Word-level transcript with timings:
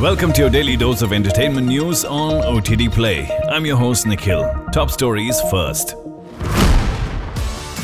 Welcome 0.00 0.32
to 0.32 0.40
your 0.40 0.48
daily 0.48 0.78
dose 0.78 1.02
of 1.02 1.12
entertainment 1.12 1.66
news 1.66 2.06
on 2.06 2.42
OTT 2.42 2.90
Play. 2.90 3.28
I'm 3.50 3.66
your 3.66 3.76
host 3.76 4.06
Nikhil. 4.06 4.50
Top 4.72 4.90
stories 4.90 5.38
first. 5.50 5.94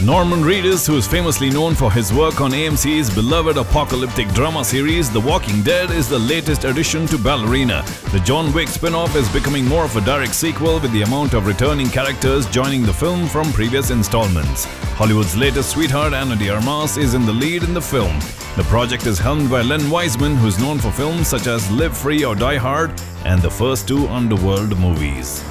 Norman 0.05 0.43
Reedus, 0.43 0.87
who 0.87 0.97
is 0.99 1.07
famously 1.07 1.49
known 1.49 1.75
for 1.75 1.91
his 1.91 2.13
work 2.13 2.43
on 2.43 2.51
AMC's 2.51 3.13
beloved 3.15 3.57
apocalyptic 3.57 4.29
drama 4.35 4.63
series 4.63 5.11
The 5.11 5.21
Walking 5.21 5.63
Dead, 5.63 5.91
is 5.91 6.07
the 6.07 6.19
latest 6.19 6.65
addition 6.65 7.07
to 7.07 7.17
Ballerina. 7.17 7.83
The 8.13 8.21
John 8.21 8.53
Wick 8.53 8.69
spin 8.69 8.95
off 8.95 9.17
is 9.17 9.27
becoming 9.33 9.65
more 9.65 9.85
of 9.85 9.97
a 9.97 10.03
direct 10.03 10.35
sequel 10.35 10.79
with 10.79 10.93
the 10.93 11.01
amount 11.01 11.33
of 11.33 11.47
returning 11.47 11.89
characters 11.89 12.47
joining 12.51 12.83
the 12.83 12.93
film 12.93 13.27
from 13.27 13.51
previous 13.55 13.91
installments. 13.91 14.67
Hollywood's 14.97 15.35
latest 15.35 15.71
sweetheart, 15.71 16.13
Ana 16.13 16.37
de 16.37 16.51
Armas, 16.51 16.99
is 16.99 17.15
in 17.15 17.25
the 17.25 17.33
lead 17.33 17.63
in 17.63 17.73
the 17.73 17.81
film. 17.81 18.19
The 18.57 18.65
project 18.65 19.07
is 19.07 19.19
helmed 19.19 19.49
by 19.49 19.63
Len 19.63 19.91
Wiseman, 19.91 20.37
who's 20.37 20.59
known 20.59 20.79
for 20.79 20.93
films 20.93 21.27
such 21.27 21.47
as 21.47 21.71
Live 21.71 21.97
Free 21.97 22.23
or 22.23 22.35
Die 22.35 22.57
Hard 22.57 22.93
and 23.25 23.41
the 23.41 23.51
first 23.51 23.89
two 23.89 24.07
Underworld 24.09 24.79
movies. 24.79 25.43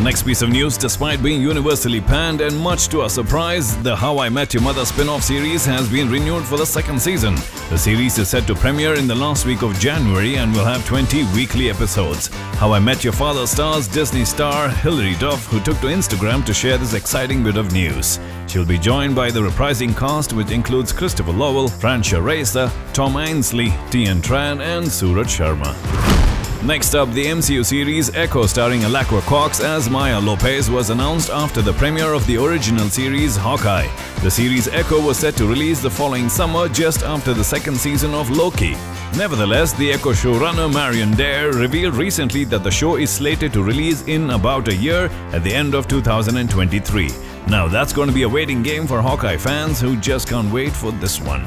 Next 0.00 0.24
piece 0.24 0.42
of 0.42 0.50
news 0.50 0.76
despite 0.76 1.22
being 1.22 1.40
universally 1.40 2.00
panned 2.00 2.40
and 2.40 2.58
much 2.58 2.88
to 2.88 3.02
our 3.02 3.08
surprise, 3.08 3.80
the 3.84 3.94
How 3.94 4.18
I 4.18 4.28
Met 4.28 4.52
Your 4.52 4.62
Mother 4.62 4.84
spin 4.84 5.08
off 5.08 5.22
series 5.22 5.64
has 5.64 5.88
been 5.88 6.10
renewed 6.10 6.44
for 6.44 6.56
the 6.56 6.66
second 6.66 7.00
season. 7.00 7.36
The 7.70 7.78
series 7.78 8.18
is 8.18 8.28
set 8.28 8.46
to 8.48 8.54
premiere 8.56 8.94
in 8.94 9.06
the 9.06 9.14
last 9.14 9.46
week 9.46 9.62
of 9.62 9.78
January 9.78 10.38
and 10.38 10.52
will 10.52 10.64
have 10.64 10.84
20 10.86 11.22
weekly 11.34 11.70
episodes. 11.70 12.26
How 12.58 12.72
I 12.72 12.80
Met 12.80 13.04
Your 13.04 13.12
Father 13.12 13.46
stars 13.46 13.86
Disney 13.86 14.24
star 14.24 14.68
Hilary 14.68 15.14
Duff, 15.20 15.46
who 15.46 15.60
took 15.60 15.78
to 15.80 15.86
Instagram 15.86 16.44
to 16.46 16.54
share 16.54 16.78
this 16.78 16.94
exciting 16.94 17.44
bit 17.44 17.56
of 17.56 17.72
news. 17.72 18.18
She'll 18.48 18.66
be 18.66 18.78
joined 18.78 19.14
by 19.14 19.30
the 19.30 19.40
reprising 19.40 19.96
cast, 19.96 20.32
which 20.32 20.50
includes 20.50 20.92
Christopher 20.92 21.32
Lowell, 21.32 21.68
Francia 21.68 22.20
Raisa, 22.20 22.72
Tom 22.92 23.16
Ainsley, 23.18 23.72
Tien 23.90 24.20
Tran, 24.20 24.60
and 24.60 24.90
Suraj 24.90 25.38
Sharma. 25.38 26.31
Next 26.64 26.94
up, 26.94 27.10
the 27.10 27.26
MCU 27.26 27.64
series 27.64 28.14
Echo 28.14 28.46
starring 28.46 28.82
Alaqua 28.82 29.20
Cox 29.22 29.58
as 29.58 29.90
Maya 29.90 30.20
Lopez 30.20 30.70
was 30.70 30.90
announced 30.90 31.28
after 31.28 31.60
the 31.60 31.72
premiere 31.72 32.12
of 32.12 32.24
the 32.28 32.36
original 32.36 32.88
series 32.88 33.34
Hawkeye. 33.34 33.88
The 34.22 34.30
series 34.30 34.68
Echo 34.68 35.04
was 35.04 35.18
set 35.18 35.34
to 35.38 35.46
release 35.48 35.82
the 35.82 35.90
following 35.90 36.28
summer 36.28 36.68
just 36.68 37.02
after 37.02 37.34
the 37.34 37.42
second 37.42 37.76
season 37.76 38.14
of 38.14 38.30
Loki. 38.30 38.76
Nevertheless, 39.16 39.72
the 39.72 39.90
Echo 39.90 40.12
showrunner 40.12 40.72
Marion 40.72 41.10
Dayre 41.14 41.52
revealed 41.52 41.96
recently 41.96 42.44
that 42.44 42.62
the 42.62 42.70
show 42.70 42.94
is 42.94 43.10
slated 43.10 43.52
to 43.54 43.64
release 43.64 44.02
in 44.06 44.30
about 44.30 44.68
a 44.68 44.74
year 44.74 45.06
at 45.32 45.42
the 45.42 45.52
end 45.52 45.74
of 45.74 45.88
2023. 45.88 47.10
Now 47.48 47.66
that's 47.66 47.92
going 47.92 48.06
to 48.06 48.14
be 48.14 48.22
a 48.22 48.28
waiting 48.28 48.62
game 48.62 48.86
for 48.86 49.02
Hawkeye 49.02 49.36
fans 49.36 49.80
who 49.80 49.96
just 49.96 50.28
can't 50.28 50.52
wait 50.52 50.72
for 50.72 50.92
this 50.92 51.20
one. 51.20 51.44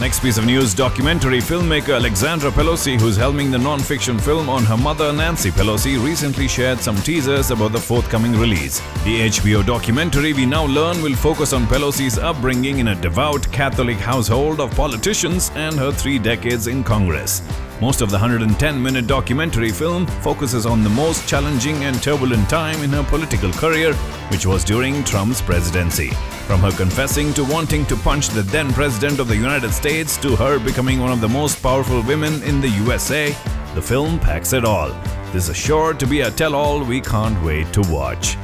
Next 0.00 0.20
piece 0.20 0.38
of 0.38 0.46
news 0.46 0.74
documentary 0.74 1.38
filmmaker 1.38 1.96
Alexandra 1.96 2.52
Pelosi, 2.52 3.00
who's 3.00 3.18
helming 3.18 3.50
the 3.50 3.58
non 3.58 3.80
fiction 3.80 4.16
film 4.16 4.48
on 4.48 4.62
her 4.64 4.76
mother 4.76 5.12
Nancy 5.12 5.50
Pelosi, 5.50 6.00
recently 6.00 6.46
shared 6.46 6.78
some 6.78 6.94
teasers 6.98 7.50
about 7.50 7.72
the 7.72 7.80
forthcoming 7.80 8.38
release. 8.38 8.78
The 9.02 9.28
HBO 9.28 9.66
documentary 9.66 10.32
we 10.34 10.46
now 10.46 10.66
learn 10.66 11.02
will 11.02 11.16
focus 11.16 11.52
on 11.52 11.66
Pelosi's 11.66 12.16
upbringing 12.16 12.78
in 12.78 12.88
a 12.88 12.94
devout 12.94 13.50
Catholic 13.50 13.96
household 13.96 14.60
of 14.60 14.70
politicians 14.76 15.50
and 15.56 15.74
her 15.74 15.90
three 15.90 16.20
decades 16.20 16.68
in 16.68 16.84
Congress. 16.84 17.42
Most 17.80 18.00
of 18.00 18.10
the 18.10 18.16
110 18.16 18.82
minute 18.82 19.06
documentary 19.06 19.70
film 19.70 20.04
focuses 20.06 20.66
on 20.66 20.82
the 20.82 20.90
most 20.90 21.28
challenging 21.28 21.84
and 21.84 22.02
turbulent 22.02 22.50
time 22.50 22.82
in 22.82 22.90
her 22.90 23.04
political 23.04 23.52
career, 23.52 23.94
which 24.32 24.46
was 24.46 24.64
during 24.64 25.04
Trump's 25.04 25.40
presidency. 25.40 26.08
From 26.48 26.60
her 26.60 26.72
confessing 26.72 27.32
to 27.34 27.44
wanting 27.44 27.86
to 27.86 27.96
punch 27.96 28.30
the 28.30 28.42
then 28.42 28.72
President 28.72 29.20
of 29.20 29.28
the 29.28 29.36
United 29.36 29.72
States 29.72 30.16
to 30.16 30.34
her 30.34 30.58
becoming 30.58 30.98
one 30.98 31.12
of 31.12 31.20
the 31.20 31.28
most 31.28 31.62
powerful 31.62 32.02
women 32.02 32.42
in 32.42 32.60
the 32.60 32.70
USA, 32.70 33.28
the 33.76 33.82
film 33.82 34.18
packs 34.18 34.52
it 34.52 34.64
all. 34.64 34.90
This 35.32 35.48
is 35.48 35.56
sure 35.56 35.94
to 35.94 36.06
be 36.06 36.22
a 36.22 36.32
tell 36.32 36.56
all 36.56 36.82
we 36.82 37.00
can't 37.00 37.40
wait 37.44 37.72
to 37.74 37.82
watch. 37.82 38.36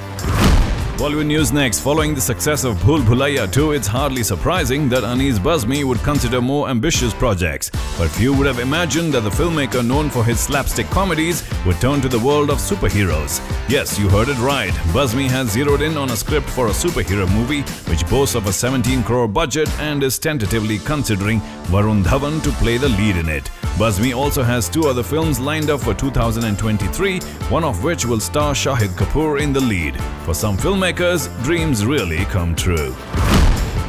Bollywood 0.96 1.26
news 1.26 1.52
next. 1.52 1.80
Following 1.80 2.14
the 2.14 2.20
success 2.20 2.62
of 2.62 2.76
Bhool 2.76 3.00
Bhulaiyaa 3.00 3.52
2, 3.52 3.72
it's 3.72 3.88
hardly 3.88 4.22
surprising 4.22 4.88
that 4.88 5.02
Anees 5.02 5.40
Bazmee 5.40 5.82
would 5.82 5.98
consider 6.04 6.40
more 6.40 6.68
ambitious 6.68 7.12
projects. 7.12 7.68
But 7.98 8.10
few 8.10 8.32
would 8.32 8.46
have 8.46 8.60
imagined 8.60 9.12
that 9.14 9.22
the 9.22 9.30
filmmaker 9.30 9.84
known 9.84 10.08
for 10.08 10.24
his 10.24 10.38
slapstick 10.38 10.86
comedies 10.90 11.42
would 11.66 11.80
turn 11.80 12.00
to 12.00 12.08
the 12.08 12.20
world 12.20 12.48
of 12.48 12.58
superheroes. 12.58 13.40
Yes, 13.68 13.98
you 13.98 14.08
heard 14.08 14.28
it 14.28 14.38
right. 14.38 14.72
Bazmee 14.94 15.28
has 15.28 15.50
zeroed 15.50 15.82
in 15.82 15.96
on 15.96 16.10
a 16.10 16.16
script 16.16 16.48
for 16.48 16.68
a 16.68 16.70
superhero 16.70 17.28
movie 17.34 17.62
which 17.90 18.08
boasts 18.08 18.36
of 18.36 18.46
a 18.46 18.52
17 18.52 19.02
crore 19.02 19.26
budget 19.26 19.68
and 19.80 20.04
is 20.04 20.16
tentatively 20.16 20.78
considering 20.78 21.40
Varun 21.72 22.04
Dhawan 22.04 22.40
to 22.44 22.50
play 22.62 22.76
the 22.76 22.88
lead 22.90 23.16
in 23.16 23.28
it. 23.28 23.50
Bazmee 23.78 24.16
also 24.16 24.44
has 24.44 24.68
two 24.68 24.86
other 24.86 25.02
films 25.02 25.40
lined 25.40 25.70
up 25.70 25.80
for 25.80 25.94
2023, 25.94 27.18
one 27.50 27.64
of 27.64 27.82
which 27.82 28.06
will 28.06 28.20
star 28.20 28.54
Shahid 28.54 28.90
Kapoor 28.90 29.40
in 29.40 29.52
the 29.52 29.60
lead. 29.60 30.00
For 30.24 30.34
some 30.34 30.56
filmmakers, 30.56 30.83
dreams 30.92 31.86
really 31.86 32.26
come 32.26 32.54
true. 32.54 32.94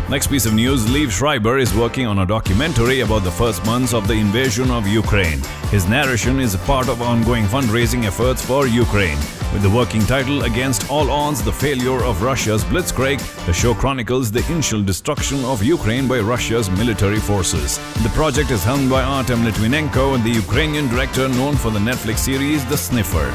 Next 0.10 0.28
piece 0.28 0.46
of 0.46 0.54
news 0.54 0.86
Liev 0.86 1.12
Schreiber 1.12 1.58
is 1.58 1.74
working 1.76 2.06
on 2.06 2.20
a 2.20 2.26
documentary 2.26 3.02
about 3.02 3.26
the 3.26 3.32
first 3.32 3.66
months 3.66 3.94
of 3.94 4.08
the 4.08 4.14
invasion 4.14 4.72
of 4.72 4.88
Ukraine. 4.88 5.42
His 5.72 5.90
narration 5.90 6.40
is 6.40 6.54
a 6.54 6.60
part 6.60 6.88
of 6.88 7.02
ongoing 7.02 7.44
fundraising 7.48 8.06
efforts 8.06 8.46
for 8.46 8.66
Ukraine. 8.66 9.18
With 9.52 9.62
the 9.62 9.70
working 9.70 10.06
title 10.06 10.44
Against 10.44 10.90
All 10.90 11.12
Odds 11.12 11.44
The 11.44 11.52
Failure 11.52 12.02
of 12.02 12.22
Russia's 12.22 12.64
Blitzkrieg, 12.64 13.20
the 13.46 13.52
show 13.52 13.74
chronicles 13.74 14.32
the 14.32 14.46
initial 14.50 14.82
destruction 14.82 15.44
of 15.44 15.62
Ukraine 15.62 16.08
by 16.08 16.20
Russia's 16.20 16.70
military 16.70 17.20
forces. 17.20 17.78
The 18.04 18.14
project 18.14 18.52
is 18.52 18.64
helmed 18.64 18.90
by 18.90 19.04
Artem 19.04 19.44
Litvinenko, 19.44 20.24
the 20.24 20.30
Ukrainian 20.30 20.88
director 20.88 21.28
known 21.28 21.58
for 21.58 21.72
the 21.72 21.80
Netflix 21.80 22.20
series 22.20 22.64
The 22.68 22.78
Sniffer. 22.78 23.28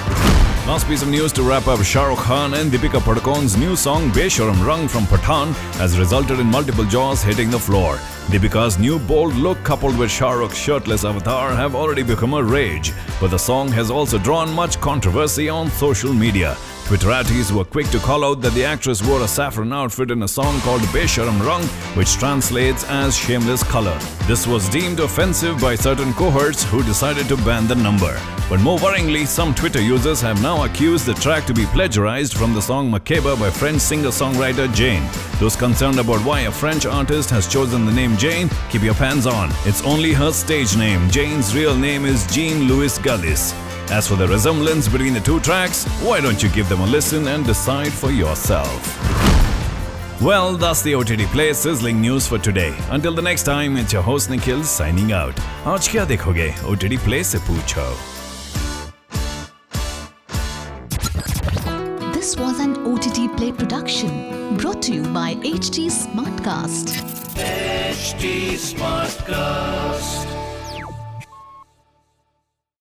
Last 0.71 0.87
piece 0.87 1.03
of 1.03 1.09
news 1.09 1.33
to 1.33 1.43
wrap 1.43 1.67
up 1.67 1.83
Shah 1.83 2.07
Rukh 2.07 2.19
Khan 2.19 2.55
and 2.55 2.71
Deepika 2.71 3.01
Padukone's 3.01 3.57
new 3.57 3.75
song 3.75 4.09
Besharam 4.13 4.65
Rang 4.65 4.87
from 4.87 5.03
Pathaan 5.07 5.53
has 5.79 5.99
resulted 5.99 6.39
in 6.39 6.47
multiple 6.47 6.85
jaws 6.85 7.25
hitting 7.25 7.51
the 7.51 7.59
floor. 7.59 7.97
Deepika's 8.29 8.79
new 8.79 9.01
bold 9.01 9.35
look 9.35 9.61
coupled 9.65 9.99
with 9.99 10.13
Shah 10.13 10.31
Rukh's 10.31 10.57
shirtless 10.57 11.05
avatar 11.05 11.57
have 11.57 11.75
already 11.75 12.05
become 12.05 12.35
a 12.35 12.45
rage, 12.45 12.93
but 13.21 13.33
the 13.33 13.37
song 13.37 13.67
has 13.73 13.91
also 13.91 14.17
drawn 14.17 14.49
much 14.55 14.81
controversy 14.81 15.49
on 15.49 15.69
social 15.73 16.13
media. 16.13 16.57
Twitterati's 16.91 17.53
were 17.53 17.65
quick 17.65 17.87
to 17.91 18.01
call 18.01 18.25
out 18.25 18.41
that 18.41 18.53
the 18.53 18.65
actress 18.65 19.01
wore 19.01 19.23
a 19.23 19.29
saffron 19.29 19.73
outfit 19.73 20.11
in 20.11 20.25
a 20.25 20.27
song 20.27 20.59
called 20.63 20.81
Besharam 20.91 21.41
Rang, 21.41 21.63
which 21.97 22.15
translates 22.15 22.83
as 22.89 23.17
shameless 23.17 23.63
color. 23.63 23.97
This 24.27 24.45
was 24.45 24.69
deemed 24.71 24.99
offensive 24.99 25.61
by 25.61 25.77
certain 25.77 26.13
cohorts 26.15 26.65
who 26.65 26.83
decided 26.83 27.29
to 27.29 27.37
ban 27.37 27.69
the 27.69 27.77
number. 27.77 28.21
But 28.49 28.59
more 28.59 28.77
worryingly, 28.79 29.29
some 29.29 29.55
Twitter 29.55 29.81
users 29.81 30.21
have 30.23 30.43
now 30.43 30.65
accused 30.65 31.07
the 31.07 31.15
track 31.15 31.47
to 31.47 31.55
be 31.55 31.65
plagiarized 31.67 32.35
from 32.35 32.55
the 32.55 32.61
song 32.61 32.91
Makeba 32.91 33.39
by 33.39 33.51
French 33.51 33.81
singer-songwriter 33.81 34.75
Jain. 34.75 35.09
Those 35.39 35.55
concerned 35.55 36.01
about 36.01 36.25
why 36.27 36.41
a 36.41 36.51
French 36.51 36.87
artist 36.87 37.31
has 37.31 37.47
chosen 37.47 37.87
the 37.87 37.93
name 37.93 38.17
Jain, 38.17 38.51
keep 38.69 38.83
your 38.83 38.95
pants 38.95 39.27
on. 39.27 39.51
It's 39.65 39.85
only 39.85 40.13
her 40.13 40.33
stage 40.33 40.77
name. 40.77 41.09
Jain's 41.09 41.55
real 41.55 41.77
name 41.77 42.05
is 42.05 42.27
Jeanne 42.35 42.67
Louise 42.67 42.99
Galice. 42.99 43.55
As 43.91 44.07
for 44.07 44.15
the 44.15 44.29
resemblance 44.29 44.89
between 44.89 45.15
the 45.15 45.21
two 45.21 45.41
tracks, 45.41 45.85
why 46.01 46.21
don't 46.21 46.41
you 46.41 46.49
give 46.51 46.69
them 46.69 46.81
a 46.81 46.87
listen 46.87 47.27
and 47.27 47.45
decide 47.45 47.93
for 47.93 48.13
yourself. 48.13 48.97
Well, 50.23 50.57
that's 50.57 50.83
the 50.83 50.95
OTT 50.95 51.27
Play 51.33 51.53
sizzling 51.55 52.01
news 52.01 52.25
for 52.29 52.39
today. 52.39 52.73
Until 52.91 53.15
the 53.15 53.23
next 53.23 53.43
time, 53.43 53.77
it's 53.77 53.93
your 53.93 54.03
host 54.03 54.31
Nikhil 54.31 54.63
signing 54.63 55.11
out. 55.13 55.35
Aaj 55.65 55.89
kya 55.91 56.07
dekhoge? 56.07 56.53
OTT 56.71 56.99
Play 57.05 57.23
se 57.25 57.39
पूछो. 57.39 57.87
This 62.13 62.37
was 62.37 62.61
an 62.61 62.77
OTT 62.87 63.37
Play 63.37 63.51
production 63.51 64.57
brought 64.57 64.83
to 64.83 64.93
you 64.95 65.03
by 65.03 65.35
HT 65.37 65.91
Smartcast. 65.91 66.95
HT 67.35 68.55
Smartcast. 68.69 70.40